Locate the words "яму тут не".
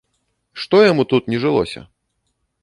0.91-1.43